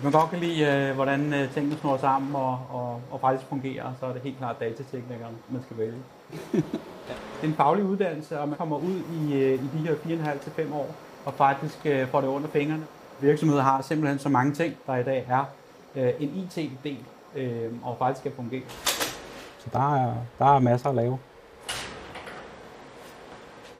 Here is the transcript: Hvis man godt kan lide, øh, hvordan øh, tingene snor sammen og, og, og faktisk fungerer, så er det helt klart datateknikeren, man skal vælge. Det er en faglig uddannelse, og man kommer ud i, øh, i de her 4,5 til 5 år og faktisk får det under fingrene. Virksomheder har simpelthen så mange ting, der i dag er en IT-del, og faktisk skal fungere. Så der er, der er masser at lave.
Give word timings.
Hvis 0.00 0.12
man 0.12 0.20
godt 0.20 0.30
kan 0.30 0.38
lide, 0.38 0.64
øh, 0.64 0.94
hvordan 0.94 1.34
øh, 1.34 1.52
tingene 1.52 1.76
snor 1.76 1.96
sammen 1.96 2.34
og, 2.34 2.58
og, 2.70 3.00
og 3.10 3.20
faktisk 3.20 3.48
fungerer, 3.48 3.92
så 4.00 4.06
er 4.06 4.12
det 4.12 4.22
helt 4.22 4.38
klart 4.38 4.60
datateknikeren, 4.60 5.36
man 5.48 5.62
skal 5.62 5.78
vælge. 5.78 6.02
Det 6.52 7.42
er 7.42 7.46
en 7.46 7.54
faglig 7.54 7.84
uddannelse, 7.84 8.40
og 8.40 8.48
man 8.48 8.58
kommer 8.58 8.76
ud 8.76 9.00
i, 9.12 9.34
øh, 9.34 9.54
i 9.54 9.68
de 9.72 9.78
her 9.78 9.94
4,5 9.94 10.42
til 10.42 10.52
5 10.52 10.72
år 10.72 10.94
og 11.24 11.34
faktisk 11.34 11.78
får 12.10 12.20
det 12.20 12.28
under 12.28 12.48
fingrene. 12.48 12.82
Virksomheder 13.20 13.62
har 13.62 13.82
simpelthen 13.82 14.18
så 14.18 14.28
mange 14.28 14.52
ting, 14.54 14.74
der 14.86 14.96
i 14.96 15.02
dag 15.02 15.24
er 15.28 15.44
en 16.20 16.48
IT-del, 16.56 16.98
og 17.82 17.96
faktisk 17.98 18.20
skal 18.20 18.32
fungere. 18.36 18.62
Så 19.58 19.66
der 19.72 19.94
er, 19.94 20.14
der 20.38 20.44
er 20.44 20.58
masser 20.58 20.88
at 20.88 20.94
lave. 20.94 21.18